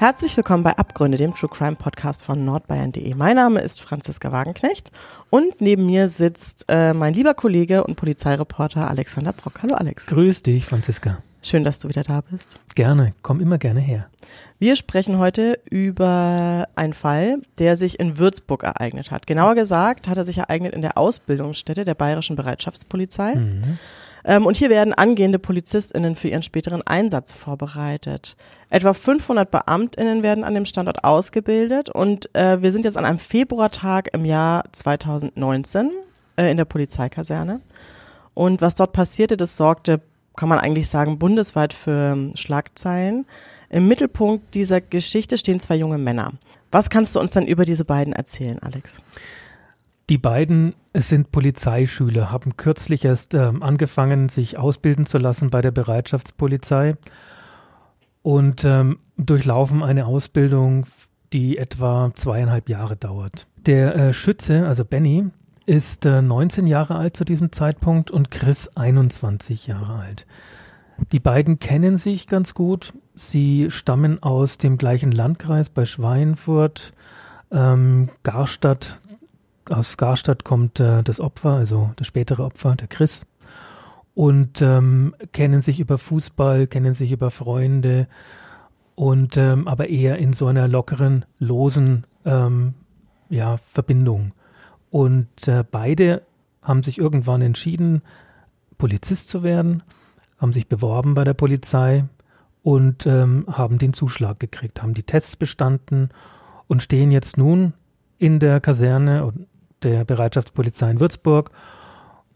[0.00, 3.12] Herzlich willkommen bei Abgründe, dem True Crime Podcast von nordbayern.de.
[3.16, 4.92] Mein Name ist Franziska Wagenknecht
[5.28, 9.60] und neben mir sitzt äh, mein lieber Kollege und Polizeireporter Alexander Brock.
[9.62, 10.06] Hallo Alex.
[10.06, 11.18] Grüß dich, Franziska.
[11.42, 12.58] Schön, dass du wieder da bist.
[12.74, 14.06] Gerne, komm immer gerne her.
[14.58, 19.26] Wir sprechen heute über einen Fall, der sich in Würzburg ereignet hat.
[19.26, 23.34] Genauer gesagt hat er sich ereignet in der Ausbildungsstätte der Bayerischen Bereitschaftspolizei.
[23.34, 23.78] Mhm.
[24.24, 28.36] Ähm, und hier werden angehende PolizistInnen für ihren späteren Einsatz vorbereitet.
[28.68, 33.18] Etwa 500 BeamtInnen werden an dem Standort ausgebildet und äh, wir sind jetzt an einem
[33.18, 35.90] Februartag im Jahr 2019
[36.36, 37.60] äh, in der Polizeikaserne.
[38.34, 40.00] Und was dort passierte, das sorgte,
[40.36, 43.26] kann man eigentlich sagen, bundesweit für ähm, Schlagzeilen.
[43.68, 46.32] Im Mittelpunkt dieser Geschichte stehen zwei junge Männer.
[46.70, 49.02] Was kannst du uns dann über diese beiden erzählen, Alex?
[50.08, 55.70] Die beiden sind Polizeischüler, haben kürzlich erst äh, angefangen, sich ausbilden zu lassen bei der
[55.70, 56.96] Bereitschaftspolizei
[58.22, 60.86] und ähm, durchlaufen eine Ausbildung,
[61.32, 63.46] die etwa zweieinhalb Jahre dauert.
[63.66, 65.26] Der äh, Schütze, also Benny,
[65.66, 70.26] ist äh, 19 Jahre alt zu diesem Zeitpunkt und Chris 21 Jahre alt.
[71.12, 72.92] Die beiden kennen sich ganz gut.
[73.14, 76.92] Sie stammen aus dem gleichen Landkreis bei Schweinfurt,
[77.52, 78.98] ähm, Garstadt
[79.70, 83.26] aus Garstadt kommt äh, das Opfer, also das spätere Opfer, der Chris.
[84.14, 88.08] Und ähm, kennen sich über Fußball, kennen sich über Freunde
[88.94, 92.74] und ähm, aber eher in so einer lockeren, losen ähm,
[93.30, 94.32] ja, Verbindung.
[94.90, 96.22] Und äh, beide
[96.60, 98.02] haben sich irgendwann entschieden,
[98.76, 99.82] Polizist zu werden,
[100.38, 102.04] haben sich beworben bei der Polizei
[102.62, 106.10] und ähm, haben den Zuschlag gekriegt, haben die Tests bestanden
[106.66, 107.72] und stehen jetzt nun
[108.18, 109.32] in der Kaserne
[109.82, 111.50] der Bereitschaftspolizei in Würzburg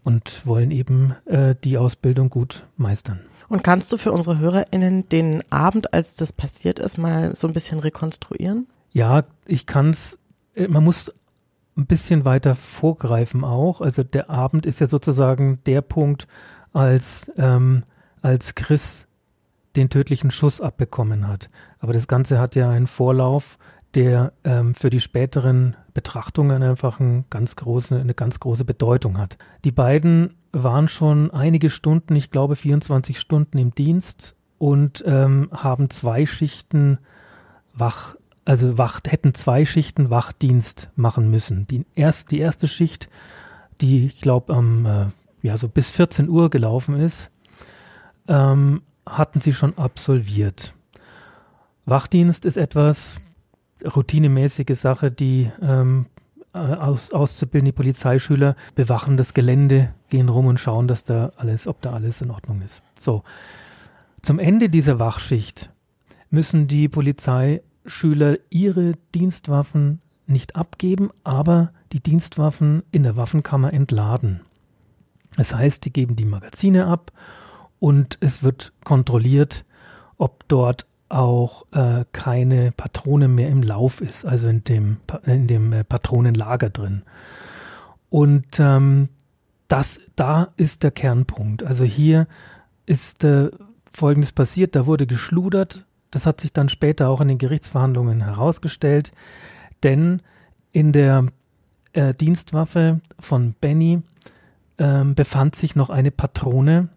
[0.02, 3.20] und wollen eben äh, die Ausbildung gut meistern.
[3.48, 7.52] Und kannst du für unsere HörerInnen den Abend, als das passiert ist, mal so ein
[7.52, 8.66] bisschen rekonstruieren?
[8.92, 10.18] Ja, ich kann es,
[10.54, 11.12] äh, man muss
[11.76, 13.80] ein bisschen weiter vorgreifen auch.
[13.80, 16.28] Also der Abend ist ja sozusagen der Punkt,
[16.72, 17.84] als, ähm,
[18.22, 19.06] als Chris
[19.76, 21.50] den tödlichen Schuss abbekommen hat.
[21.80, 23.58] Aber das Ganze hat ja einen Vorlauf,
[23.94, 29.38] der ähm, für die späteren Betrachtungen einfach ein ganz große, eine ganz große Bedeutung hat.
[29.64, 35.90] Die beiden waren schon einige Stunden, ich glaube 24 Stunden im Dienst und ähm, haben
[35.90, 36.98] zwei Schichten
[37.72, 41.66] wach, also wach, hätten zwei Schichten Wachdienst machen müssen.
[41.66, 43.08] Die, erst, die erste Schicht,
[43.80, 45.06] die ich glaube am äh,
[45.42, 47.30] ja so bis 14 Uhr gelaufen ist,
[48.28, 50.74] ähm, hatten sie schon absolviert.
[51.84, 53.16] Wachdienst ist etwas,
[53.84, 56.06] routinemäßige Sache, die ähm,
[56.54, 61.82] äh, aus, auszubildende Polizeischüler bewachen das Gelände, gehen rum und schauen, dass da alles, ob
[61.82, 62.82] da alles in Ordnung ist.
[62.96, 63.22] So.
[64.22, 65.70] Zum Ende dieser Wachschicht
[66.30, 74.40] müssen die Polizeischüler ihre Dienstwaffen nicht abgeben, aber die Dienstwaffen in der Waffenkammer entladen.
[75.36, 77.12] Das heißt, die geben die Magazine ab
[77.80, 79.64] und es wird kontrolliert,
[80.16, 85.72] ob dort auch äh, keine Patrone mehr im Lauf ist, also in dem, in dem
[85.72, 87.02] äh, Patronenlager drin.
[88.10, 89.08] Und ähm,
[89.68, 91.62] das, da ist der Kernpunkt.
[91.62, 92.26] Also hier
[92.86, 93.50] ist äh,
[93.90, 99.12] Folgendes passiert, da wurde geschludert, das hat sich dann später auch in den Gerichtsverhandlungen herausgestellt,
[99.82, 100.20] denn
[100.72, 101.26] in der
[101.92, 104.02] äh, Dienstwaffe von Benny
[104.78, 106.88] ähm, befand sich noch eine Patrone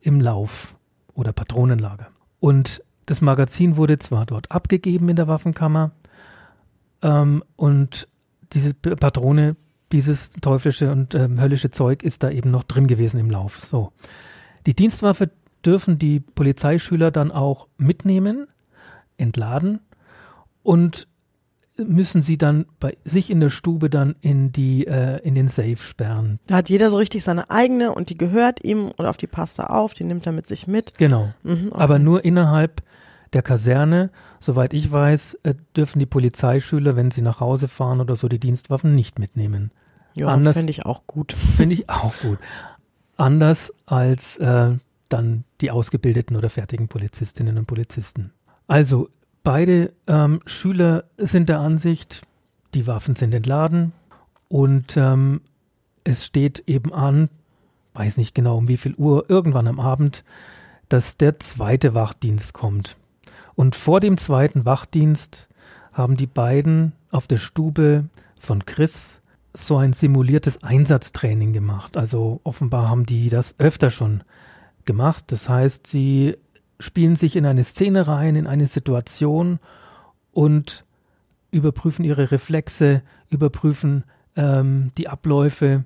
[0.00, 0.76] im Lauf
[1.14, 2.08] oder Patronenlager.
[2.38, 5.92] Und das Magazin wurde zwar dort abgegeben in der Waffenkammer
[7.02, 8.08] ähm, und
[8.52, 9.56] diese Patrone,
[9.92, 13.60] dieses teuflische und ähm, höllische Zeug ist da eben noch drin gewesen im Lauf.
[13.60, 13.92] So.
[14.66, 15.30] Die Dienstwaffe
[15.64, 18.48] dürfen die Polizeischüler dann auch mitnehmen,
[19.16, 19.80] entladen
[20.62, 21.08] und
[21.78, 25.76] müssen sie dann bei sich in der Stube dann in die äh, in den Safe
[25.76, 26.38] sperren.
[26.46, 29.58] Da hat jeder so richtig seine eigene und die gehört ihm und auf die passt
[29.58, 30.94] er auf, die nimmt er mit sich mit.
[30.96, 31.32] Genau.
[31.42, 31.80] Mhm, okay.
[31.80, 32.82] Aber nur innerhalb
[33.32, 34.10] der Kaserne.
[34.40, 38.38] Soweit ich weiß, äh, dürfen die Polizeischüler, wenn sie nach Hause fahren oder so, die
[38.38, 39.70] Dienstwaffen nicht mitnehmen.
[40.14, 41.32] Ja, finde ich auch gut.
[41.32, 42.38] Finde ich auch gut.
[43.18, 44.72] Anders als äh,
[45.08, 48.32] dann die ausgebildeten oder fertigen Polizistinnen und Polizisten.
[48.66, 49.10] Also
[49.46, 52.22] Beide ähm, Schüler sind der Ansicht,
[52.74, 53.92] die Waffen sind entladen
[54.48, 55.40] und ähm,
[56.02, 57.30] es steht eben an,
[57.94, 60.24] weiß nicht genau um wie viel Uhr, irgendwann am Abend,
[60.88, 62.96] dass der zweite Wachdienst kommt.
[63.54, 65.48] Und vor dem zweiten Wachdienst
[65.92, 68.06] haben die beiden auf der Stube
[68.40, 69.20] von Chris
[69.54, 71.96] so ein simuliertes Einsatztraining gemacht.
[71.96, 74.24] Also offenbar haben die das öfter schon
[74.86, 75.26] gemacht.
[75.28, 76.36] Das heißt, sie
[76.78, 79.58] spielen sich in eine Szene rein, in eine Situation
[80.32, 80.84] und
[81.50, 84.04] überprüfen ihre Reflexe, überprüfen
[84.36, 85.84] ähm, die Abläufe.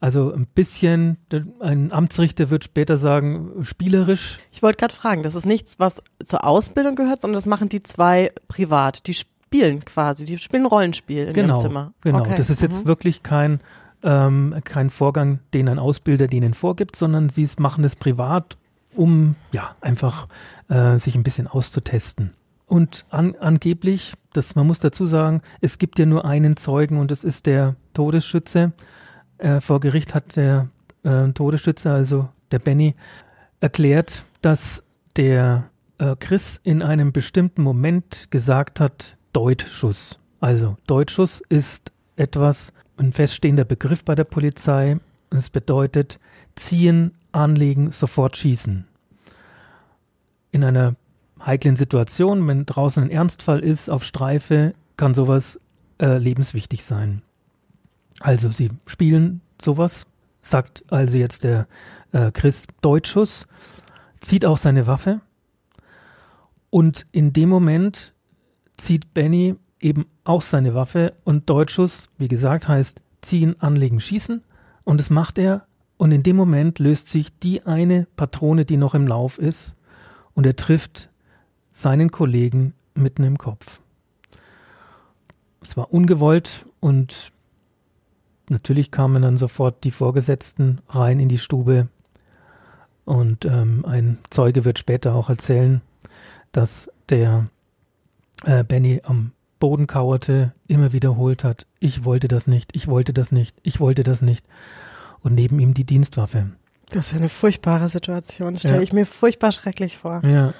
[0.00, 1.16] Also ein bisschen,
[1.60, 4.40] ein Amtsrichter wird später sagen, spielerisch.
[4.52, 7.82] Ich wollte gerade fragen, das ist nichts, was zur Ausbildung gehört, sondern das machen die
[7.82, 9.06] zwei privat.
[9.06, 11.92] Die spielen quasi, die spielen Rollenspiel in genau, ihrem Zimmer.
[12.00, 12.34] Genau, okay.
[12.36, 12.88] das ist jetzt mhm.
[12.88, 13.60] wirklich kein,
[14.02, 18.56] ähm, kein Vorgang, den ein Ausbilder denen vorgibt, sondern sie machen es privat,
[18.94, 20.28] um ja einfach
[20.68, 22.32] äh, sich ein bisschen auszutesten.
[22.66, 27.10] Und an, angeblich, das, man muss dazu sagen, es gibt ja nur einen Zeugen und
[27.10, 28.72] das ist der Todesschütze.
[29.38, 30.68] Äh, vor Gericht hat der
[31.02, 32.94] äh, Todesschütze, also der Benny,
[33.60, 34.82] erklärt, dass
[35.16, 35.64] der
[35.98, 40.18] äh, Chris in einem bestimmten Moment gesagt hat, Deutschuss.
[40.40, 44.98] Also Deutschuss ist etwas, ein feststehender Begriff bei der Polizei.
[45.38, 46.18] Es bedeutet
[46.54, 48.86] ziehen, anlegen, sofort schießen.
[50.50, 50.94] In einer
[51.44, 55.60] heiklen Situation, wenn draußen ein Ernstfall ist, auf Streife, kann sowas
[55.98, 57.22] äh, lebenswichtig sein.
[58.20, 60.06] Also sie spielen sowas,
[60.42, 61.66] sagt also jetzt der
[62.12, 63.46] äh, Chris Deutschuss,
[64.20, 65.20] zieht auch seine Waffe
[66.70, 68.14] und in dem Moment
[68.76, 74.42] zieht Benny eben auch seine Waffe und Deutschuss, wie gesagt, heißt ziehen, anlegen, schießen
[74.84, 75.66] und das macht er.
[75.96, 79.74] Und in dem Moment löst sich die eine Patrone, die noch im Lauf ist.
[80.34, 81.10] Und er trifft
[81.70, 83.80] seinen Kollegen mitten im Kopf.
[85.62, 87.32] Es war ungewollt und
[88.48, 91.88] natürlich kamen dann sofort die Vorgesetzten rein in die Stube.
[93.04, 95.82] Und ähm, ein Zeuge wird später auch erzählen,
[96.50, 97.46] dass der
[98.44, 103.30] äh, Benny am Boden kauerte, immer wiederholt hat, ich wollte das nicht, ich wollte das
[103.30, 104.44] nicht, ich wollte das nicht.
[105.20, 106.50] Und neben ihm die Dienstwaffe.
[106.88, 108.82] Das ist eine furchtbare Situation, stelle ja.
[108.82, 110.20] ich mir furchtbar schrecklich vor.
[110.24, 110.52] Ja,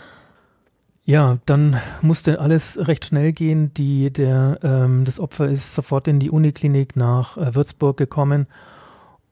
[1.04, 3.74] ja, dann musste alles recht schnell gehen.
[3.74, 8.46] Die, der, ähm, das Opfer ist sofort in die Uniklinik nach äh, Würzburg gekommen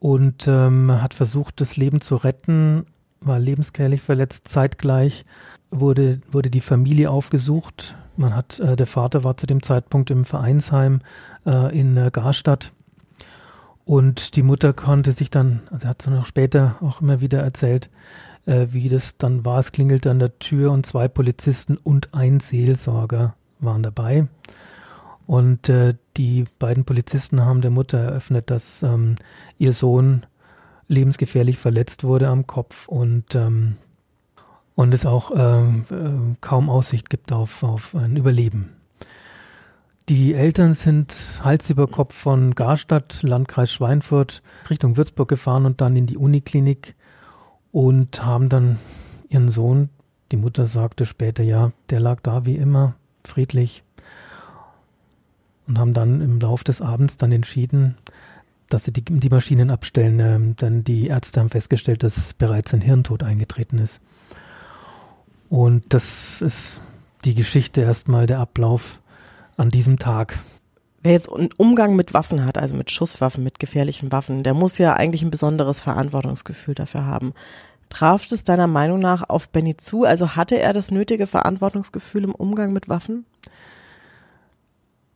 [0.01, 2.87] und ähm, hat versucht, das Leben zu retten,
[3.21, 4.49] war lebensgefährlich verletzt.
[4.49, 5.25] Zeitgleich
[5.71, 7.95] wurde, wurde die Familie aufgesucht.
[8.21, 11.01] Man hat, äh, der Vater war zu dem Zeitpunkt im Vereinsheim
[11.47, 12.73] äh, in äh, Garstadt.
[13.87, 17.89] Und die Mutter konnte sich dann, also hat es noch später auch immer wieder erzählt,
[18.45, 19.59] äh, wie das dann war.
[19.59, 24.29] Es klingelte an der Tür und zwei Polizisten und ein Seelsorger waren dabei.
[25.27, 29.15] Und äh, die beiden Polizisten haben der Mutter eröffnet, dass ähm,
[29.57, 30.27] ihr Sohn
[30.89, 33.79] lebensgefährlich verletzt wurde am Kopf und, ähm,
[34.81, 38.71] und es auch ähm, äh, kaum Aussicht gibt auf, auf ein Überleben.
[40.09, 45.97] Die Eltern sind Hals über Kopf von Garstadt, Landkreis Schweinfurt, Richtung Würzburg gefahren und dann
[45.97, 46.95] in die Uniklinik
[47.73, 48.79] und haben dann
[49.29, 49.91] ihren Sohn,
[50.33, 53.85] die Mutter sagte später, ja, der lag da wie immer, friedlich.
[55.69, 57.99] Und haben dann im Laufe des Abends dann entschieden,
[58.71, 62.81] dass sie die, die Maschinen abstellen, ähm, denn die Ärzte haben festgestellt, dass bereits ein
[62.81, 64.01] Hirntod eingetreten ist.
[65.51, 66.81] Und das ist
[67.25, 69.01] die Geschichte erstmal, der Ablauf
[69.57, 70.39] an diesem Tag.
[71.03, 74.79] Wer jetzt einen Umgang mit Waffen hat, also mit Schusswaffen, mit gefährlichen Waffen, der muss
[74.79, 77.35] ja eigentlich ein besonderes Verantwortungsgefühl dafür haben.
[77.89, 80.05] Traf es deiner Meinung nach auf Benny zu?
[80.05, 83.27] Also hatte er das nötige Verantwortungsgefühl im Umgang mit Waffen?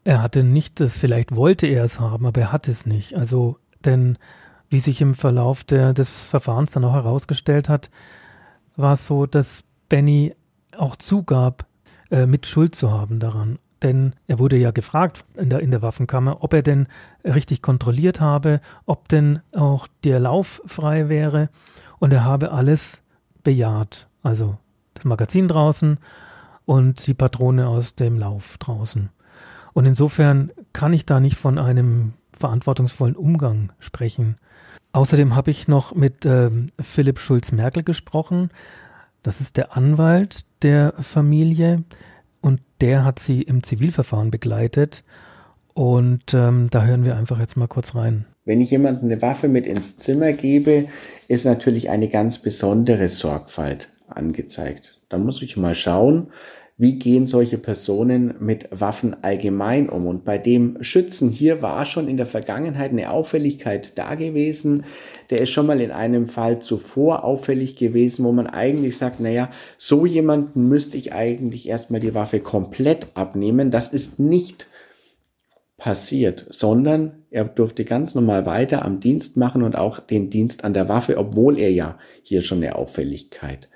[0.03, 3.15] Er hatte nicht das, vielleicht wollte er es haben, aber er hat es nicht.
[3.15, 4.19] Also, denn
[4.69, 7.91] wie sich im Verlauf der, des Verfahrens dann auch herausgestellt hat,
[8.77, 10.35] war es so, dass Benny
[10.77, 11.67] auch zugab,
[12.11, 15.83] äh, mit Schuld zu haben daran denn er wurde ja gefragt in der, in der
[15.83, 16.89] Waffenkammer, ob er denn
[17.23, 21.51] richtig kontrolliert habe, ob denn auch der Lauf frei wäre
[21.99, 23.03] und er habe alles
[23.43, 24.09] bejaht.
[24.23, 24.57] Also
[24.95, 25.99] das Magazin draußen
[26.65, 29.11] und die Patrone aus dem Lauf draußen.
[29.75, 34.37] Und insofern kann ich da nicht von einem verantwortungsvollen Umgang sprechen.
[34.93, 36.51] Außerdem habe ich noch mit äh,
[36.81, 38.49] Philipp Schulz-Merkel gesprochen.
[39.25, 41.83] Das ist der Anwalt der Familie
[42.43, 45.03] und der hat sie im Zivilverfahren begleitet.
[45.73, 48.27] Und ähm, da hören wir einfach jetzt mal kurz rein.
[48.45, 50.89] Wenn ich jemandem eine Waffe mit ins Zimmer gebe,
[51.27, 55.01] ist natürlich eine ganz besondere Sorgfalt angezeigt.
[55.09, 56.29] Da muss ich mal schauen,
[56.77, 60.07] wie gehen solche Personen mit Waffen allgemein um.
[60.07, 64.85] Und bei dem Schützen hier war schon in der Vergangenheit eine Auffälligkeit da gewesen.
[65.31, 69.51] Der ist schon mal in einem Fall zuvor auffällig gewesen, wo man eigentlich sagt, naja,
[69.79, 73.71] so jemanden müsste ich eigentlich erstmal die Waffe komplett abnehmen.
[73.71, 74.67] Das ist nicht
[75.77, 80.75] passiert, sondern er durfte ganz normal weiter am Dienst machen und auch den Dienst an
[80.75, 83.69] der Waffe, obwohl er ja hier schon eine Auffälligkeit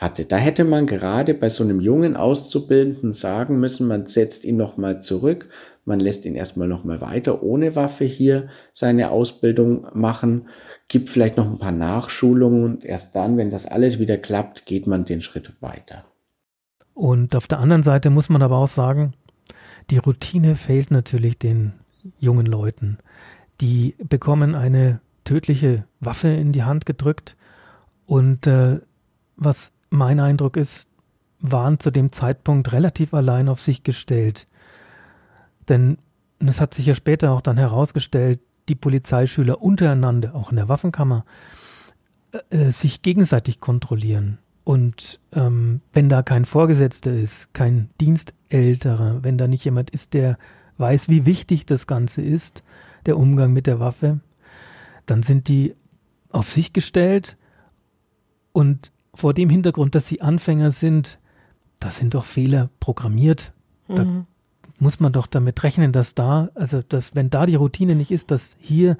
[0.00, 0.24] hatte.
[0.24, 5.02] Da hätte man gerade bei so einem jungen Auszubildenden sagen müssen, man setzt ihn nochmal
[5.02, 5.48] zurück,
[5.84, 10.48] man lässt ihn erstmal nochmal weiter ohne Waffe hier seine Ausbildung machen,
[10.88, 14.86] gibt vielleicht noch ein paar Nachschulungen und erst dann, wenn das alles wieder klappt, geht
[14.86, 16.04] man den Schritt weiter.
[16.94, 19.12] Und auf der anderen Seite muss man aber auch sagen,
[19.90, 21.72] die Routine fehlt natürlich den
[22.18, 22.98] jungen Leuten.
[23.60, 27.36] Die bekommen eine tödliche Waffe in die Hand gedrückt
[28.06, 28.80] und äh,
[29.36, 30.88] was mein Eindruck ist,
[31.40, 34.46] waren zu dem Zeitpunkt relativ allein auf sich gestellt.
[35.68, 35.98] Denn
[36.38, 41.24] es hat sich ja später auch dann herausgestellt, die Polizeischüler untereinander, auch in der Waffenkammer,
[42.32, 44.38] äh, äh, sich gegenseitig kontrollieren.
[44.64, 50.38] Und ähm, wenn da kein Vorgesetzter ist, kein Dienstälterer, wenn da nicht jemand ist, der
[50.78, 52.62] weiß, wie wichtig das Ganze ist,
[53.06, 54.20] der Umgang mit der Waffe,
[55.06, 55.74] dann sind die
[56.30, 57.36] auf sich gestellt
[58.52, 61.18] und vor dem Hintergrund, dass sie Anfänger sind,
[61.80, 63.52] da sind doch Fehler programmiert.
[63.88, 64.26] Da mhm.
[64.78, 68.30] muss man doch damit rechnen, dass da, also dass wenn da die Routine nicht ist,
[68.30, 68.96] dass hier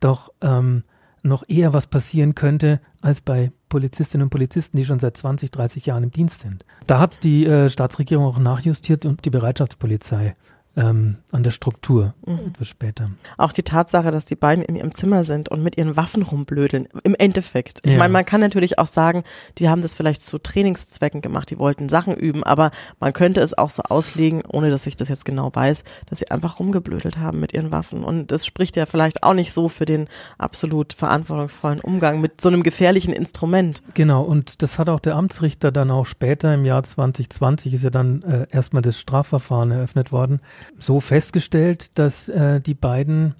[0.00, 0.82] doch ähm,
[1.22, 5.86] noch eher was passieren könnte als bei Polizistinnen und Polizisten, die schon seit 20, 30
[5.86, 6.64] Jahren im Dienst sind.
[6.86, 10.36] Da hat die äh, Staatsregierung auch nachjustiert und die Bereitschaftspolizei
[10.76, 12.48] ähm, an der Struktur mhm.
[12.48, 13.10] etwas später.
[13.36, 16.88] Auch die Tatsache, dass die beiden in ihrem Zimmer sind und mit ihren Waffen rumblödeln,
[17.04, 17.80] im Endeffekt.
[17.84, 17.98] Ich ja.
[17.98, 19.22] meine, man kann natürlich auch sagen,
[19.58, 23.56] die haben das vielleicht zu Trainingszwecken gemacht, die wollten Sachen üben, aber man könnte es
[23.56, 27.40] auch so auslegen, ohne dass ich das jetzt genau weiß, dass sie einfach rumgeblödelt haben
[27.40, 28.04] mit ihren Waffen.
[28.04, 32.48] Und das spricht ja vielleicht auch nicht so für den absolut verantwortungsvollen Umgang mit so
[32.48, 33.82] einem gefährlichen Instrument.
[33.94, 37.90] Genau, und das hat auch der Amtsrichter dann auch später im Jahr 2020 ist ja
[37.90, 40.40] dann äh, erstmal das Strafverfahren eröffnet worden
[40.78, 43.34] so festgestellt, dass äh, die beiden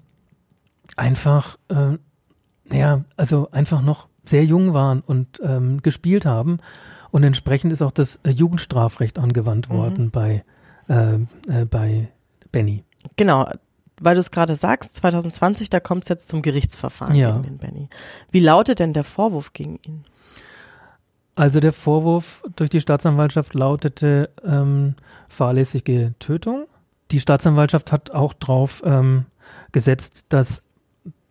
[0.95, 1.97] einfach, äh,
[2.75, 6.59] ja, also einfach noch sehr jung waren und ähm, gespielt haben.
[7.11, 9.73] Und entsprechend ist auch das äh, Jugendstrafrecht angewandt mhm.
[9.73, 10.43] worden bei,
[10.89, 11.15] äh,
[11.47, 12.09] äh, bei
[12.51, 12.83] Benny.
[13.17, 13.47] Genau,
[13.99, 17.31] weil du es gerade sagst, 2020, da kommt es jetzt zum Gerichtsverfahren ja.
[17.31, 17.89] gegen den Benny.
[18.31, 20.05] Wie lautet denn der Vorwurf gegen ihn?
[21.35, 24.95] Also der Vorwurf durch die Staatsanwaltschaft lautete ähm,
[25.27, 26.65] fahrlässige Tötung
[27.11, 29.25] die Staatsanwaltschaft hat auch drauf ähm,
[29.71, 30.63] gesetzt, dass,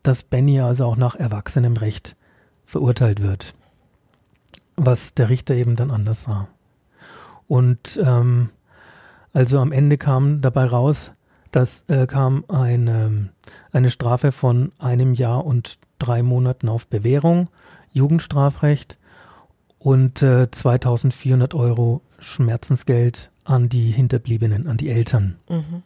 [0.02, 2.16] dass Benny also auch nach erwachsenem Recht
[2.64, 3.54] verurteilt wird.
[4.76, 6.48] Was der Richter eben dann anders sah.
[7.46, 8.50] Und ähm,
[9.32, 11.12] also am Ende kam dabei raus,
[11.50, 13.30] dass äh, kam eine,
[13.72, 17.48] eine Strafe von einem Jahr und drei Monaten auf Bewährung,
[17.92, 18.98] Jugendstrafrecht
[19.78, 25.36] und äh, 2400 Euro Schmerzensgeld an die Hinterbliebenen, an die Eltern.
[25.48, 25.82] Mhm.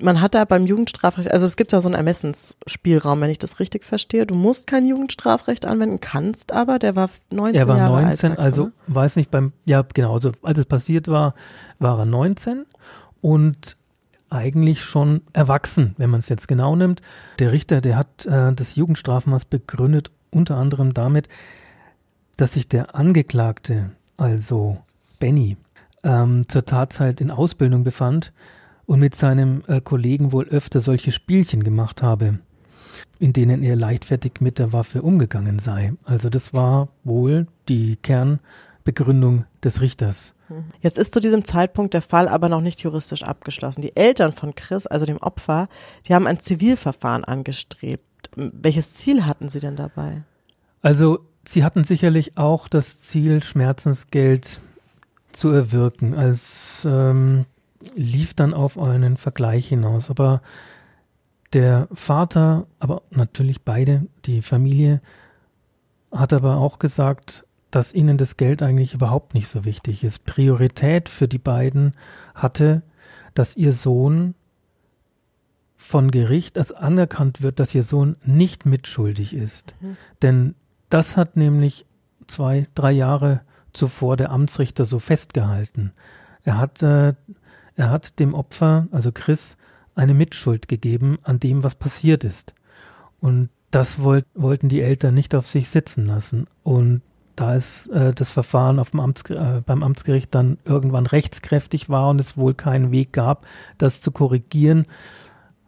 [0.00, 3.60] Man hat da beim Jugendstrafrecht, also es gibt da so einen Ermessensspielraum, wenn ich das
[3.60, 4.26] richtig verstehe.
[4.26, 8.38] Du musst kein Jugendstrafrecht anwenden, kannst aber, der war 19 Er war Jahre 19, alt,
[8.38, 8.72] also ne?
[8.88, 11.34] weiß nicht beim, ja genau, also als es passiert war,
[11.78, 12.64] war er 19
[13.20, 13.76] und
[14.30, 17.02] eigentlich schon erwachsen, wenn man es jetzt genau nimmt.
[17.38, 21.28] Der Richter, der hat äh, das Jugendstrafmaß begründet, unter anderem damit,
[22.38, 24.78] dass sich der Angeklagte, also
[25.20, 25.58] Benny,
[26.02, 28.32] ähm, zur Tatzeit in Ausbildung befand
[28.86, 32.38] und mit seinem äh, Kollegen wohl öfter solche Spielchen gemacht habe,
[33.18, 35.94] in denen er leichtfertig mit der Waffe umgegangen sei.
[36.04, 40.34] Also das war wohl die Kernbegründung des Richters.
[40.80, 43.82] Jetzt ist zu diesem Zeitpunkt der Fall aber noch nicht juristisch abgeschlossen.
[43.82, 45.68] Die Eltern von Chris, also dem Opfer,
[46.06, 48.30] die haben ein Zivilverfahren angestrebt.
[48.36, 50.22] Welches Ziel hatten sie denn dabei?
[50.82, 54.60] Also sie hatten sicherlich auch das Ziel, Schmerzensgeld
[55.32, 56.14] zu erwirken.
[56.14, 57.46] Es ähm,
[57.94, 60.10] lief dann auf einen Vergleich hinaus.
[60.10, 60.42] Aber
[61.52, 65.00] der Vater, aber natürlich beide, die Familie,
[66.10, 70.24] hat aber auch gesagt, dass ihnen das Geld eigentlich überhaupt nicht so wichtig ist.
[70.24, 71.94] Priorität für die beiden
[72.34, 72.82] hatte,
[73.34, 74.34] dass ihr Sohn
[75.76, 79.74] von Gericht als anerkannt wird, dass ihr Sohn nicht mitschuldig ist.
[79.80, 79.96] Mhm.
[80.20, 80.54] Denn
[80.90, 81.86] das hat nämlich
[82.26, 83.40] zwei, drei Jahre
[83.72, 85.92] zuvor der Amtsrichter so festgehalten.
[86.44, 87.14] Er hat, äh,
[87.76, 89.56] er hat dem Opfer, also Chris,
[89.94, 92.54] eine Mitschuld gegeben an dem, was passiert ist.
[93.20, 96.46] Und das wollt, wollten die Eltern nicht auf sich sitzen lassen.
[96.62, 97.02] Und
[97.36, 102.10] da ist äh, das Verfahren auf dem Amts, äh, beim Amtsgericht dann irgendwann rechtskräftig war
[102.10, 103.46] und es wohl keinen Weg gab,
[103.78, 104.86] das zu korrigieren,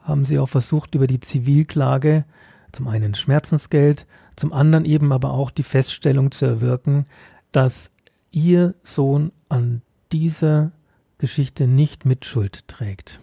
[0.03, 2.25] haben sie auch versucht, über die Zivilklage
[2.73, 4.07] zum einen Schmerzensgeld,
[4.37, 7.07] zum anderen eben aber auch die Feststellung zu erwirken,
[7.53, 7.93] dass
[8.35, 10.73] ihr Sohn an dieser
[11.19, 13.21] Geschichte nicht Mitschuld trägt.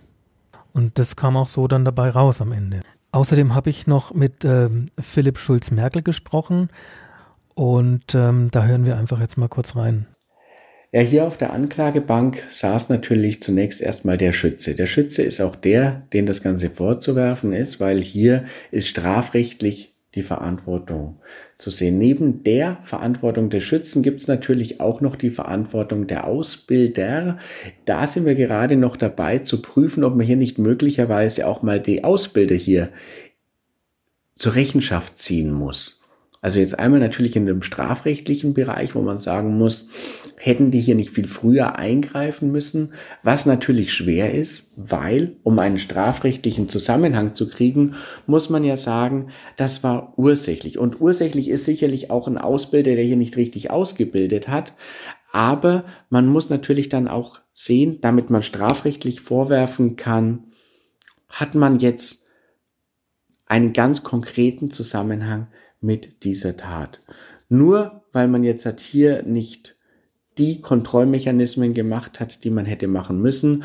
[0.74, 2.80] Und das kam auch so dann dabei raus am Ende.
[3.12, 6.70] Außerdem habe ich noch mit ähm, Philipp Schulz-Merkel gesprochen
[7.54, 10.08] und ähm, da hören wir einfach jetzt mal kurz rein.
[10.94, 14.76] Ja, hier auf der Anklagebank saß natürlich zunächst erstmal der Schütze.
[14.76, 20.24] Der Schütze ist auch der, den das Ganze vorzuwerfen ist, weil hier ist strafrechtlich die
[20.24, 21.20] Verantwortung
[21.58, 21.98] zu sehen.
[21.98, 27.38] Neben der Verantwortung des Schützen gibt es natürlich auch noch die Verantwortung der Ausbilder.
[27.86, 31.80] Da sind wir gerade noch dabei zu prüfen, ob man hier nicht möglicherweise auch mal
[31.80, 32.90] die Ausbilder hier
[34.36, 36.01] zur Rechenschaft ziehen muss.
[36.44, 39.90] Also jetzt einmal natürlich in dem strafrechtlichen Bereich, wo man sagen muss,
[40.38, 45.78] hätten die hier nicht viel früher eingreifen müssen, was natürlich schwer ist, weil, um einen
[45.78, 47.94] strafrechtlichen Zusammenhang zu kriegen,
[48.26, 50.80] muss man ja sagen, das war ursächlich.
[50.80, 54.74] Und ursächlich ist sicherlich auch ein Ausbilder, der hier nicht richtig ausgebildet hat.
[55.32, 60.46] Aber man muss natürlich dann auch sehen, damit man strafrechtlich vorwerfen kann,
[61.30, 62.26] hat man jetzt
[63.46, 65.48] einen ganz konkreten Zusammenhang
[65.82, 67.02] mit dieser Tat.
[67.50, 69.76] Nur weil man jetzt halt hier nicht
[70.38, 73.64] die Kontrollmechanismen gemacht hat, die man hätte machen müssen,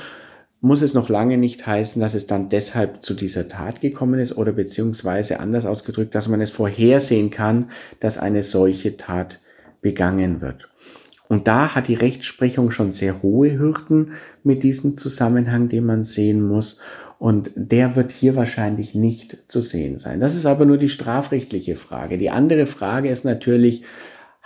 [0.60, 4.36] muss es noch lange nicht heißen, dass es dann deshalb zu dieser Tat gekommen ist
[4.36, 7.70] oder beziehungsweise anders ausgedrückt, dass man es vorhersehen kann,
[8.00, 9.38] dass eine solche Tat
[9.80, 10.68] begangen wird.
[11.28, 16.46] Und da hat die Rechtsprechung schon sehr hohe Hürden mit diesem Zusammenhang, den man sehen
[16.46, 16.78] muss.
[17.18, 20.20] Und der wird hier wahrscheinlich nicht zu sehen sein.
[20.20, 22.18] Das ist aber nur die strafrechtliche Frage.
[22.18, 23.82] Die andere Frage ist natürlich,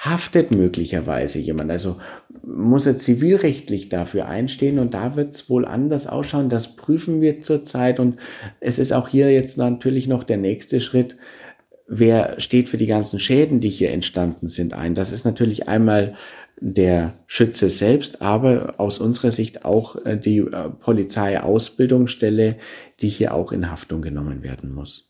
[0.00, 1.70] haftet möglicherweise jemand?
[1.70, 1.96] Also
[2.42, 6.48] muss er zivilrechtlich dafür einstehen und da wird es wohl anders ausschauen.
[6.48, 8.16] Das prüfen wir zurzeit und
[8.60, 11.16] es ist auch hier jetzt natürlich noch der nächste Schritt.
[11.86, 14.94] Wer steht für die ganzen Schäden, die hier entstanden sind, ein?
[14.94, 16.14] Das ist natürlich einmal
[16.60, 22.56] der Schütze selbst, aber aus unserer Sicht auch äh, die äh, Polizeiausbildungsstelle,
[23.00, 25.08] die hier auch in Haftung genommen werden muss.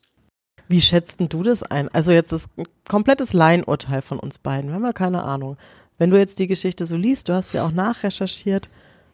[0.69, 1.89] Wie schätzt du das ein?
[1.89, 4.71] Also jetzt ist ein komplettes Laienurteil von uns beiden.
[4.71, 5.57] Wir haben ja keine Ahnung.
[5.99, 8.71] Wenn du jetzt die Geschichte so liest, du hast ja auch nachrecherchiert,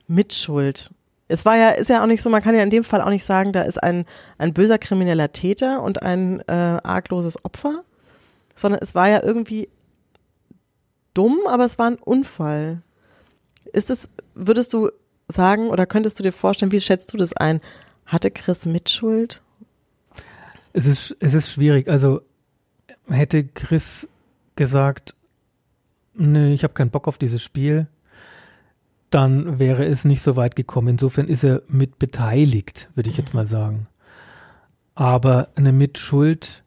[0.07, 0.91] Mitschuld.
[1.29, 3.09] Es war ja, ist ja auch nicht so, man kann ja in dem Fall auch
[3.09, 4.05] nicht sagen, da ist ein,
[4.39, 7.83] ein böser krimineller Täter und ein äh, argloses Opfer,
[8.55, 9.69] sondern es war ja irgendwie
[11.17, 12.83] dumm, aber es war ein Unfall.
[13.73, 14.91] Ist es, würdest du
[15.29, 17.61] sagen oder könntest du dir vorstellen, wie schätzt du das ein?
[18.05, 19.43] Hatte Chris Mitschuld?
[20.73, 21.89] Es ist, es ist schwierig.
[21.89, 22.21] Also
[23.09, 24.09] hätte Chris
[24.57, 25.15] gesagt,
[26.15, 27.87] nee, ich habe keinen Bock auf dieses Spiel,
[29.11, 30.89] dann wäre es nicht so weit gekommen.
[30.89, 33.87] Insofern ist er mit beteiligt, würde ich jetzt mal sagen.
[34.95, 36.63] Aber eine Mitschuld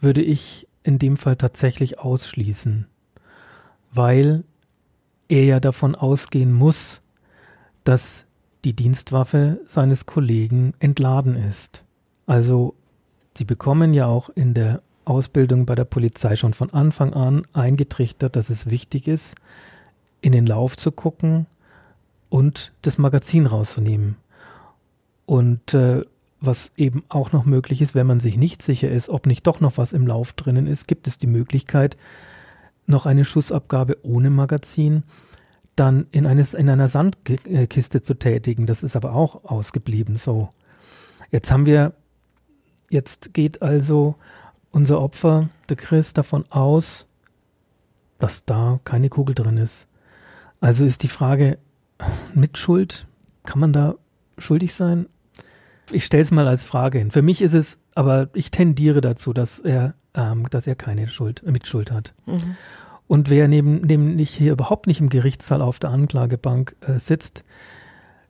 [0.00, 2.86] würde ich in dem Fall tatsächlich ausschließen
[3.94, 4.44] weil
[5.28, 7.00] er ja davon ausgehen muss,
[7.84, 8.26] dass
[8.64, 11.84] die Dienstwaffe seines Kollegen entladen ist.
[12.26, 12.74] Also
[13.36, 18.36] sie bekommen ja auch in der Ausbildung bei der Polizei schon von Anfang an eingetrichtert,
[18.36, 19.36] dass es wichtig ist,
[20.22, 21.46] in den Lauf zu gucken
[22.30, 24.16] und das Magazin rauszunehmen.
[25.26, 26.04] Und äh,
[26.40, 29.60] was eben auch noch möglich ist, wenn man sich nicht sicher ist, ob nicht doch
[29.60, 31.96] noch was im Lauf drinnen ist, gibt es die Möglichkeit,
[32.86, 35.04] noch eine Schussabgabe ohne Magazin
[35.76, 38.66] dann in, eines, in einer Sandkiste zu tätigen.
[38.66, 40.50] Das ist aber auch ausgeblieben so.
[41.30, 41.94] Jetzt haben wir,
[42.90, 44.14] jetzt geht also
[44.70, 47.08] unser Opfer, der Chris, davon aus,
[48.18, 49.88] dass da keine Kugel drin ist.
[50.60, 51.58] Also ist die Frage,
[52.34, 53.06] mit Schuld,
[53.44, 53.96] kann man da
[54.38, 55.06] schuldig sein?
[55.90, 57.10] Ich stelle es mal als Frage hin.
[57.10, 61.42] Für mich ist es, aber ich tendiere dazu, dass er ähm, dass er keine Schuld,
[61.44, 62.14] Mitschuld hat.
[62.26, 62.56] Mhm.
[63.06, 67.44] Und wer neben, nämlich hier überhaupt nicht im Gerichtssaal auf der Anklagebank äh, sitzt,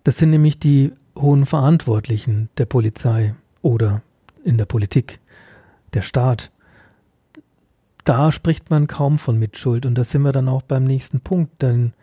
[0.03, 4.03] das sind nämlich die hohen Verantwortlichen der Polizei oder
[4.43, 5.21] in der Politik,
[5.95, 6.51] der Staat.
[8.03, 11.63] Da spricht man kaum von Mitschuld und da sind wir dann auch beim nächsten Punkt,
[11.63, 11.95] denn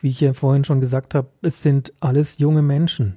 [0.00, 3.16] wie ich ja vorhin schon gesagt habe, es sind alles junge Menschen.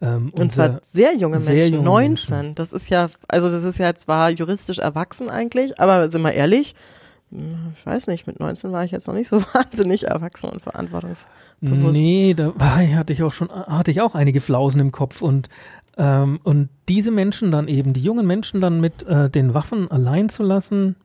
[0.00, 2.36] Ähm, und zwar sehr junge sehr Menschen, junge 19.
[2.36, 2.54] Menschen.
[2.54, 6.74] Das ist ja, also das ist ja zwar juristisch erwachsen eigentlich, aber sind wir ehrlich,
[7.30, 11.92] ich weiß nicht, mit 19 war ich jetzt noch nicht so wahnsinnig erwachsen und verantwortungsbewusst.
[11.92, 15.48] Nee, da war, hatte ich auch schon, hatte ich auch einige Flausen im Kopf und
[15.98, 20.28] ähm, und diese Menschen dann eben, die jungen Menschen dann mit äh, den Waffen allein
[20.28, 20.96] zu lassen,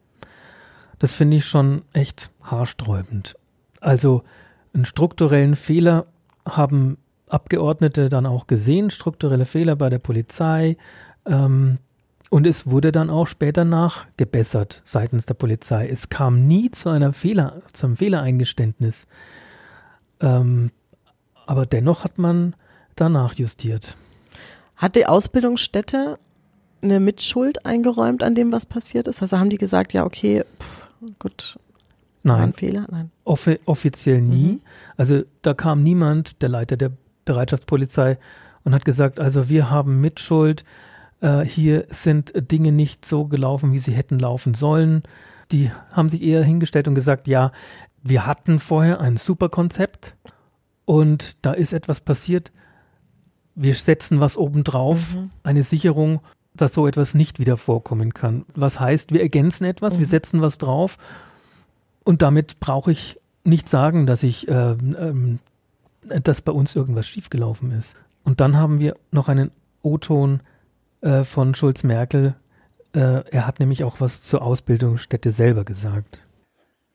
[0.99, 3.35] Das finde ich schon echt haarsträubend.
[3.81, 4.23] Also
[4.73, 6.05] einen strukturellen Fehler
[6.47, 6.97] haben
[7.33, 10.77] Abgeordnete dann auch gesehen, strukturelle Fehler bei der Polizei.
[11.25, 11.79] Ähm,
[12.29, 15.87] und es wurde dann auch später nachgebessert seitens der Polizei.
[15.87, 19.07] Es kam nie zu einer Fehler, zum Fehlereingeständnis.
[20.19, 20.71] Ähm,
[21.45, 22.55] aber dennoch hat man
[22.95, 23.97] danach justiert.
[24.75, 26.19] Hat die Ausbildungsstätte
[26.81, 29.21] eine Mitschuld eingeräumt an dem, was passiert ist?
[29.21, 30.87] Also haben die gesagt, ja, okay, pff,
[31.19, 31.57] gut,
[32.23, 32.41] Nein.
[32.41, 32.87] ein Fehler?
[32.89, 33.11] Nein.
[33.25, 34.53] Offi offiziell nie.
[34.53, 34.61] Mhm.
[34.97, 36.91] Also da kam niemand, der Leiter der
[37.25, 38.17] Bereitschaftspolizei,
[38.65, 40.63] und hat gesagt, also wir haben Mitschuld.
[41.19, 45.03] Äh, hier sind Dinge nicht so gelaufen, wie sie hätten laufen sollen.
[45.51, 47.51] Die haben sich eher hingestellt und gesagt, ja,
[48.01, 50.15] wir hatten vorher ein super Konzept
[50.85, 52.51] und da ist etwas passiert.
[53.55, 55.29] Wir setzen was obendrauf, Mhm.
[55.43, 56.21] eine Sicherung,
[56.55, 58.45] dass so etwas nicht wieder vorkommen kann.
[58.55, 60.09] Was heißt, wir ergänzen etwas, wir Mhm.
[60.11, 60.97] setzen was drauf
[62.03, 65.39] und damit brauche ich nicht sagen, dass ich, ähm, ähm,
[66.23, 67.95] dass bei uns irgendwas schiefgelaufen ist.
[68.23, 70.41] Und dann haben wir noch einen O-Ton
[71.01, 72.35] äh, von Schulz Merkel.
[72.93, 76.25] Äh, er hat nämlich auch was zur Ausbildungsstätte selber gesagt.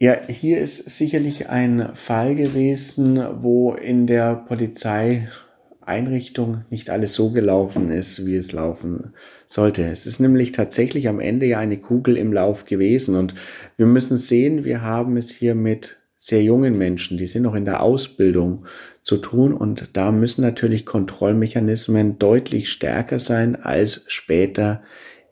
[0.00, 7.90] Ja, hier ist sicherlich ein Fall gewesen, wo in der Polizeieinrichtung nicht alles so gelaufen
[7.90, 9.12] ist, wie es laufen
[9.48, 9.82] sollte.
[9.84, 13.34] Es ist nämlich tatsächlich am Ende ja eine Kugel im Lauf gewesen und
[13.76, 17.64] wir müssen sehen, wir haben es hier mit sehr jungen Menschen, die sind noch in
[17.64, 18.66] der Ausbildung
[19.02, 24.82] zu tun und da müssen natürlich Kontrollmechanismen deutlich stärker sein als später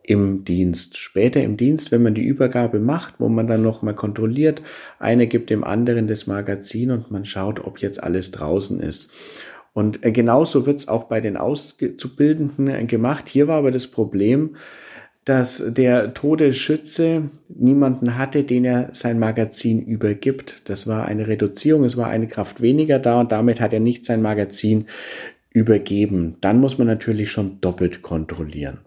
[0.04, 0.96] im Dienst.
[0.96, 4.62] Später im Dienst, wenn man die Übergabe macht, wo man dann nochmal kontrolliert,
[5.00, 9.10] einer gibt dem anderen das Magazin und man schaut, ob jetzt alles draußen ist.
[9.72, 13.28] Und äh, genauso wird es auch bei den Auszubildenden äh, gemacht.
[13.28, 14.56] Hier war aber das Problem,
[15.26, 20.62] dass der Todesschütze niemanden hatte, den er sein Magazin übergibt.
[20.66, 24.06] Das war eine Reduzierung, es war eine Kraft weniger da und damit hat er nicht
[24.06, 24.86] sein Magazin
[25.50, 26.36] übergeben.
[26.42, 28.78] Dann muss man natürlich schon doppelt kontrollieren.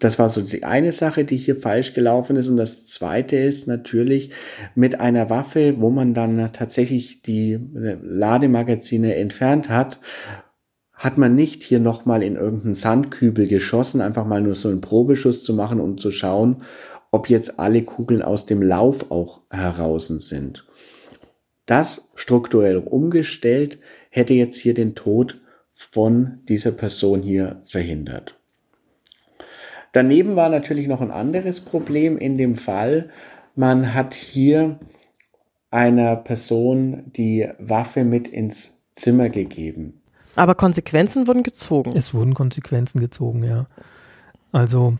[0.00, 2.48] Das war so die eine Sache, die hier falsch gelaufen ist.
[2.48, 4.32] Und das zweite ist natürlich
[4.74, 7.58] mit einer Waffe, wo man dann tatsächlich die
[8.02, 9.98] Lademagazine entfernt hat,
[11.00, 15.42] hat man nicht hier nochmal in irgendeinen Sandkübel geschossen, einfach mal nur so einen Probeschuss
[15.42, 16.62] zu machen und zu schauen,
[17.10, 20.66] ob jetzt alle Kugeln aus dem Lauf auch heraus sind.
[21.64, 23.78] Das strukturell umgestellt
[24.10, 25.40] hätte jetzt hier den Tod
[25.72, 28.38] von dieser Person hier verhindert.
[29.92, 33.08] Daneben war natürlich noch ein anderes Problem in dem Fall.
[33.54, 34.78] Man hat hier
[35.70, 39.99] einer Person die Waffe mit ins Zimmer gegeben.
[40.36, 41.92] Aber Konsequenzen wurden gezogen.
[41.96, 43.66] Es wurden Konsequenzen gezogen, ja.
[44.52, 44.96] Also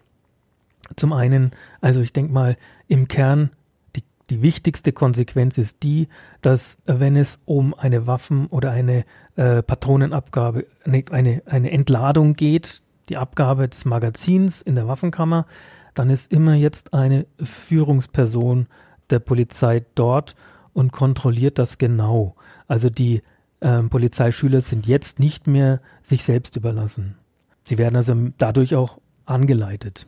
[0.97, 2.57] zum einen, also ich denke mal,
[2.89, 3.51] im Kern
[3.97, 6.09] die, die wichtigste Konsequenz ist die,
[6.43, 9.05] dass wenn es um eine Waffen- oder eine
[9.37, 15.47] äh, Patronenabgabe, eine, eine, eine Entladung geht, die Abgabe des Magazins in der Waffenkammer,
[15.95, 18.67] dann ist immer jetzt eine Führungsperson
[19.11, 20.37] der Polizei dort
[20.73, 22.37] und kontrolliert das genau.
[22.69, 23.23] Also die
[23.61, 27.17] ähm, Polizeischüler sind jetzt nicht mehr sich selbst überlassen.
[27.65, 30.07] Sie werden also dadurch auch angeleitet.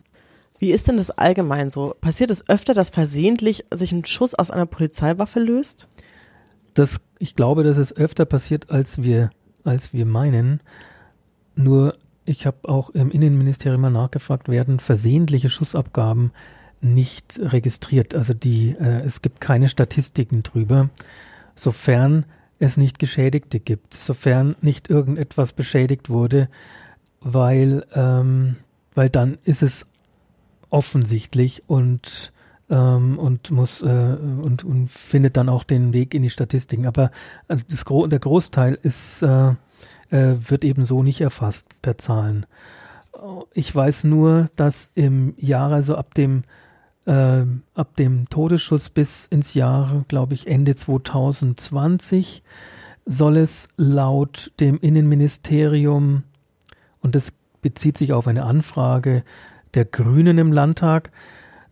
[0.58, 1.94] Wie ist denn das allgemein so?
[2.00, 5.88] Passiert es öfter, dass versehentlich sich ein Schuss aus einer Polizeiwaffe löst?
[6.74, 9.30] Das, ich glaube, dass es öfter passiert, als wir,
[9.64, 10.60] als wir meinen.
[11.56, 16.30] Nur, ich habe auch im Innenministerium mal nachgefragt, werden versehentliche Schussabgaben
[16.80, 18.14] nicht registriert.
[18.14, 20.90] Also die, äh, es gibt keine Statistiken drüber,
[21.54, 22.24] sofern
[22.62, 26.48] es nicht Geschädigte gibt, sofern nicht irgendetwas beschädigt wurde,
[27.20, 28.56] weil, ähm,
[28.94, 29.86] weil dann ist es
[30.70, 32.32] offensichtlich und
[32.70, 36.86] ähm, und muss äh, und, und findet dann auch den Weg in die Statistiken.
[36.86, 37.10] Aber
[37.48, 39.54] äh, das Gro der Großteil ist äh,
[40.10, 42.46] äh, wird eben so nicht erfasst per Zahlen.
[43.52, 46.44] Ich weiß nur, dass im Jahr, also ab dem
[47.06, 52.42] äh, ab dem Todesschuss bis ins Jahr, glaube ich, Ende 2020
[53.04, 56.22] soll es laut dem Innenministerium,
[57.00, 59.24] und das bezieht sich auf eine Anfrage
[59.74, 61.10] der Grünen im Landtag,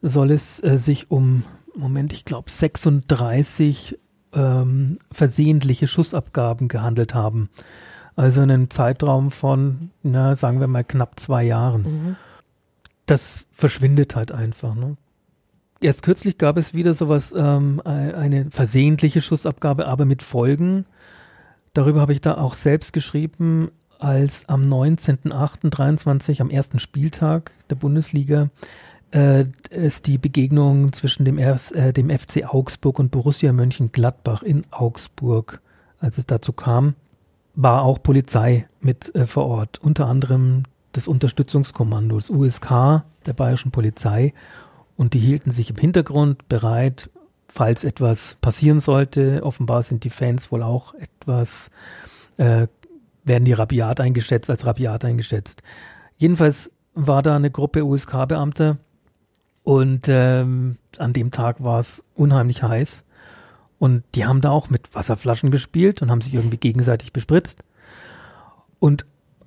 [0.03, 1.45] soll es äh, sich um,
[1.77, 3.99] Moment, ich glaube 36
[4.33, 7.51] ähm, versehentliche Schussabgaben gehandelt haben.
[8.17, 11.83] Also in einem Zeitraum von, na, sagen wir mal, knapp zwei Jahren.
[11.83, 12.17] Mhm.
[13.07, 14.75] Das verschwindet halt einfach.
[14.75, 14.97] Ne?
[15.83, 20.85] Erst kürzlich gab es wieder sowas, ähm, eine versehentliche Schussabgabe, aber mit Folgen.
[21.73, 28.51] Darüber habe ich da auch selbst geschrieben, als am 19.08.23, am ersten Spieltag der Bundesliga,
[29.13, 34.65] äh, ist die Begegnung zwischen dem, Ers, äh, dem FC Augsburg und Borussia Mönchengladbach in
[34.71, 35.61] Augsburg.
[35.99, 36.95] Als es dazu kam,
[37.55, 43.71] war auch Polizei mit äh, vor Ort, unter anderem das Unterstützungskommando, das USK der bayerischen
[43.71, 44.33] Polizei.
[45.01, 47.09] Und die hielten sich im Hintergrund bereit,
[47.49, 49.43] falls etwas passieren sollte.
[49.43, 51.71] Offenbar sind die Fans wohl auch etwas,
[52.37, 52.67] äh,
[53.25, 55.63] werden die rabiat eingeschätzt, als rabiat eingeschätzt.
[56.19, 58.77] Jedenfalls war da eine Gruppe USK-Beamter
[59.63, 63.05] und ähm, an dem Tag war es unheimlich heiß.
[63.79, 67.65] Und die haben da auch mit Wasserflaschen gespielt und haben sich irgendwie gegenseitig bespritzt.
[68.79, 69.07] Und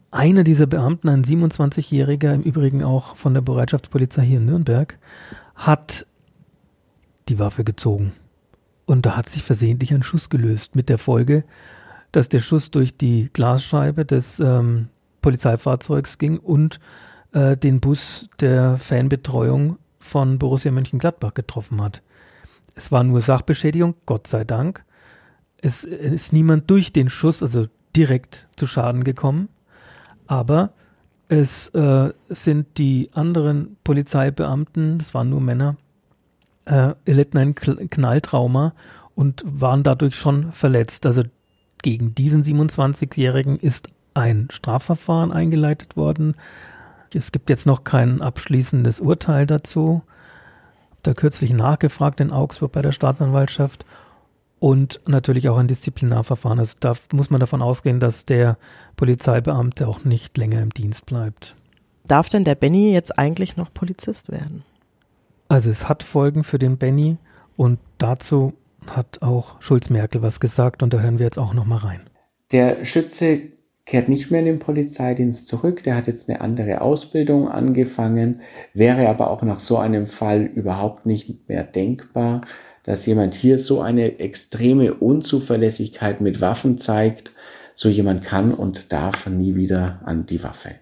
[0.09, 4.97] einer dieser Beamten, ein 27-Jähriger, im Übrigen auch von der Bereitschaftspolizei hier in Nürnberg,
[5.55, 6.05] hat
[7.29, 8.13] die Waffe gezogen.
[8.85, 11.45] Und da hat sich versehentlich ein Schuss gelöst, mit der Folge,
[12.11, 14.89] dass der Schuss durch die Glasscheibe des ähm,
[15.21, 16.79] Polizeifahrzeugs ging und
[17.31, 22.01] äh, den Bus der Fanbetreuung von Borussia Mönchengladbach getroffen hat.
[22.75, 24.83] Es war nur Sachbeschädigung, Gott sei Dank.
[25.57, 29.47] Es ist niemand durch den Schuss, also direkt zu Schaden gekommen.
[30.27, 30.73] Aber
[31.33, 35.77] es äh, sind die anderen Polizeibeamten, das waren nur Männer,
[36.65, 38.73] äh, erlitten ein Knalltrauma
[39.15, 41.07] und waren dadurch schon verletzt.
[41.07, 41.23] Also
[41.81, 46.35] gegen diesen 27-Jährigen ist ein Strafverfahren eingeleitet worden.
[47.11, 50.03] Es gibt jetzt noch kein abschließendes Urteil dazu.
[51.01, 53.87] Da kürzlich nachgefragt in Augsburg bei der Staatsanwaltschaft
[54.63, 56.58] und natürlich auch ein Disziplinarverfahren.
[56.58, 58.58] Also da muss man davon ausgehen, dass der
[58.95, 61.58] Polizeibeamte auch nicht länger im Dienst bleibt.
[62.08, 64.63] Darf denn der Benny jetzt eigentlich noch Polizist werden?
[65.49, 67.17] Also es hat Folgen für den Benny
[67.58, 68.54] und dazu
[68.88, 71.99] hat auch Schulz Merkel was gesagt und da hören wir jetzt auch noch mal rein.
[72.54, 73.41] Der Schütze
[73.86, 78.39] kehrt nicht mehr in den Polizeidienst zurück, der hat jetzt eine andere Ausbildung angefangen,
[78.73, 82.39] wäre aber auch nach so einem Fall überhaupt nicht mehr denkbar,
[82.83, 87.31] dass jemand hier so eine extreme Unzuverlässigkeit mit Waffen zeigt.
[87.75, 90.75] So jemand kann und darf nie wieder an die Waffe.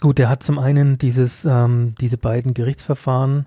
[0.00, 3.46] Gut, er hat zum einen dieses, ähm, diese beiden Gerichtsverfahren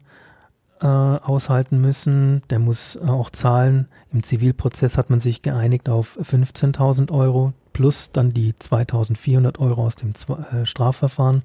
[0.81, 2.43] äh, aushalten müssen.
[2.51, 3.87] Der muss äh, auch zahlen.
[4.11, 9.95] Im Zivilprozess hat man sich geeinigt auf 15.000 Euro plus dann die 2.400 Euro aus
[9.95, 11.41] dem äh, Strafverfahren.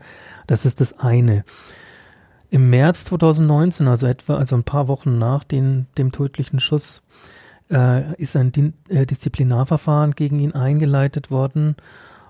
[0.47, 1.45] Das ist das eine.
[2.51, 7.03] Im März 2019, also etwa, also ein paar Wochen nach den, dem tödlichen Schuss,
[7.71, 11.77] äh, ist ein Din äh, Disziplinarverfahren gegen ihn eingeleitet worden.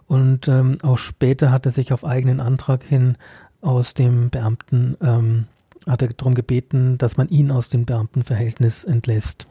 [0.09, 3.17] Und ähm, auch später hat er sich auf eigenen Antrag hin
[3.61, 5.47] aus dem Beamten, ähm,
[5.87, 9.47] hat er darum gebeten, dass man ihn aus dem Beamtenverhältnis entlässt.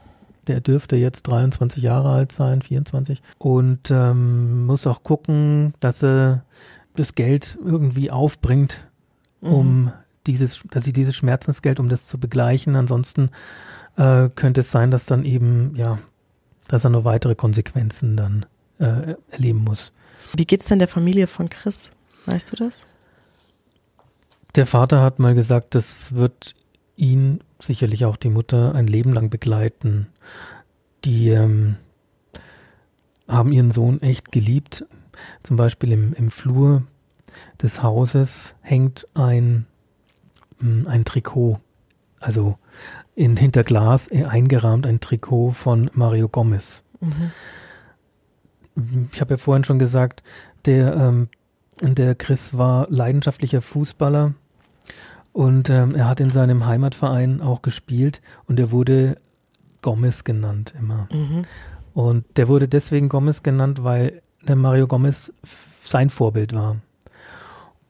[0.47, 3.21] Der dürfte jetzt 23 Jahre alt sein, 24.
[3.37, 6.43] Und ähm, muss auch gucken, dass er
[6.95, 8.87] das Geld irgendwie aufbringt,
[9.39, 9.91] um mhm
[10.27, 12.75] dieses, dass sie dieses Schmerzensgeld, um das zu begleichen.
[12.75, 13.29] Ansonsten
[13.95, 15.99] äh, könnte es sein, dass dann eben, ja,
[16.67, 18.45] dass er noch weitere Konsequenzen dann
[18.79, 19.93] äh, erleben muss.
[20.35, 21.91] Wie geht's denn der Familie von Chris?
[22.25, 22.87] Weißt du das?
[24.55, 26.55] Der Vater hat mal gesagt, das wird
[26.95, 30.07] ihn, sicherlich auch die Mutter, ein Leben lang begleiten.
[31.05, 31.77] Die ähm,
[33.27, 34.85] haben ihren Sohn echt geliebt.
[35.43, 36.83] Zum Beispiel im, im Flur
[37.61, 39.67] des Hauses hängt ein
[40.59, 41.59] ein Trikot,
[42.19, 42.57] also
[43.15, 46.83] in hinter Glas eingerahmt ein Trikot von Mario Gomez.
[46.99, 47.31] Mhm.
[49.11, 50.23] Ich habe ja vorhin schon gesagt,
[50.65, 51.29] der, ähm,
[51.81, 54.33] der Chris war leidenschaftlicher Fußballer
[55.33, 59.17] und ähm, er hat in seinem Heimatverein auch gespielt und er wurde
[59.81, 61.07] Gomez genannt immer.
[61.11, 61.45] Mhm.
[61.93, 65.33] Und der wurde deswegen Gomez genannt, weil der Mario Gomez
[65.83, 66.77] sein Vorbild war.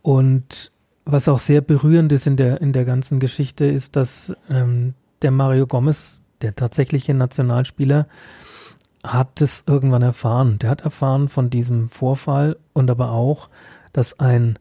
[0.02, 0.72] Und
[1.08, 5.32] was auch sehr berührend ist in der, in der ganzen Geschichte, ist, dass ähm, der
[5.32, 8.08] Mario Gomez, der tatsächliche Nationalspieler,
[9.04, 10.60] hat es irgendwann erfahren.
[10.60, 13.50] Der hat erfahren von diesem Vorfall und aber auch,
[13.94, 14.60] dass ein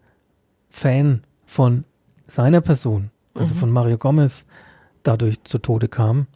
[0.68, 1.85] Fan von
[2.26, 3.59] seiner Person, also mhm.
[3.59, 4.46] von Mario Gomez,
[5.02, 6.26] dadurch zu Tode kam.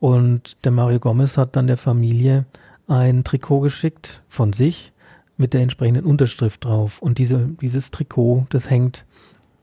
[0.00, 2.46] Und der Mario Gomez hat dann der Familie
[2.86, 4.92] ein Trikot geschickt von sich
[5.36, 7.00] mit der entsprechenden Unterschrift drauf.
[7.00, 9.04] Und diese, dieses Trikot, das hängt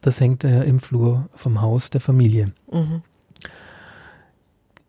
[0.02, 2.46] das hängt äh, im Flur vom Haus der Familie.
[2.72, 3.02] Mhm.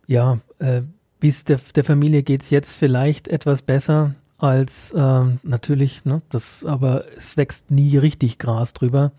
[0.06, 0.82] Ja, äh,
[1.20, 6.64] bis der, der Familie geht es jetzt vielleicht etwas besser als äh, natürlich, ne, das,
[6.64, 9.12] aber es wächst nie richtig Gras drüber.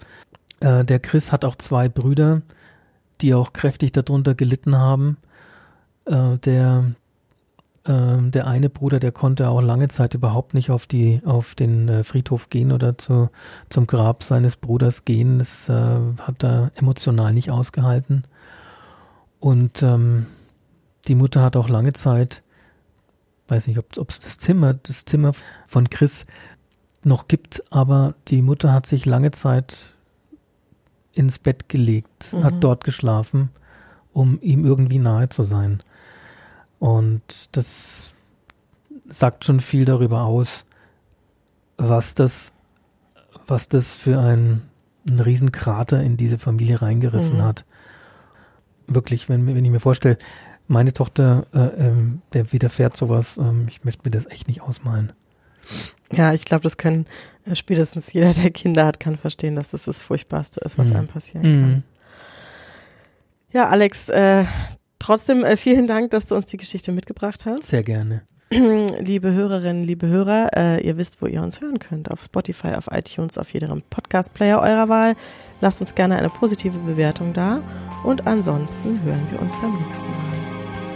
[0.60, 2.42] Äh, der Chris hat auch zwei Brüder,
[3.22, 5.18] die auch kräftig darunter gelitten haben.
[6.06, 6.94] Äh, der
[7.86, 11.90] ähm, der eine Bruder, der konnte auch lange Zeit überhaupt nicht auf die auf den
[11.90, 13.30] äh, Friedhof gehen oder zu,
[13.70, 15.40] zum Grab seines Bruders gehen.
[15.40, 18.24] Das äh, hat er emotional nicht ausgehalten.
[19.40, 20.28] Und ähm,
[21.08, 22.44] die Mutter hat auch lange Zeit,
[23.50, 25.34] weiß nicht, ob es das Zimmer, das Zimmer
[25.68, 26.26] von Chris
[27.04, 29.92] noch gibt, aber die Mutter hat sich lange Zeit
[31.12, 32.44] ins Bett gelegt, mhm.
[32.46, 33.50] hat dort geschlafen,
[34.14, 35.84] um ihm irgendwie nahe zu sein.
[36.84, 38.14] Und das
[39.08, 40.66] sagt schon viel darüber aus,
[41.78, 42.52] was das,
[43.48, 44.64] was das für ein,
[45.08, 47.44] ein Riesenkrater in diese Familie reingerissen mhm.
[47.44, 47.64] hat
[48.88, 50.18] wirklich, wenn, wenn ich mir vorstelle,
[50.68, 55.14] meine Tochter, äh, ähm, der widerfährt sowas, ähm, ich möchte mir das echt nicht ausmalen.
[56.12, 57.06] Ja, ich glaube, das können
[57.46, 60.98] äh, spätestens jeder, der Kinder hat, kann verstehen, dass das das Furchtbarste ist, was mhm.
[60.98, 61.72] einem passieren kann.
[61.72, 61.84] Mhm.
[63.54, 64.44] Ja, Alex, äh,
[65.04, 67.66] trotzdem äh, vielen Dank, dass du uns die Geschichte mitgebracht hast.
[67.66, 68.24] Sehr gerne.
[69.00, 72.12] liebe Hörerinnen, liebe Hörer, äh, ihr wisst, wo ihr uns hören könnt.
[72.12, 75.16] Auf Spotify, auf iTunes, auf jedem Podcast-Player eurer Wahl.
[75.62, 77.64] Lasst uns gerne eine positive Bewertung da.
[78.04, 80.34] Und ansonsten hören wir uns beim nächsten Mal.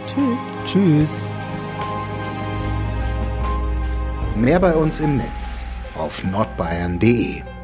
[0.05, 0.57] Tschüss.
[0.65, 1.27] Tschüss.
[4.35, 5.65] Mehr bei uns im Netz
[5.95, 7.56] auf nordbayern.de